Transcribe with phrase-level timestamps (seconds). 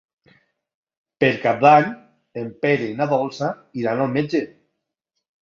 [1.23, 1.91] Per Cap d'Any
[2.45, 3.53] en Pere i na Dolça
[3.83, 4.43] iran al metge.